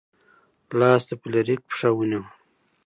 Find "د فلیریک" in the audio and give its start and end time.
1.09-1.61